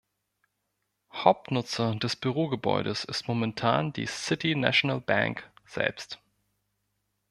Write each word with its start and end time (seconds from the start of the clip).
Hauptnutzer 1.13 1.93
des 1.93 2.15
Bürogebäudes 2.15 3.03
ist 3.03 3.27
momentan 3.27 3.93
die 3.93 4.07
City 4.07 4.55
National 4.55 4.99
Bank 4.99 5.47
selbst. 5.67 6.19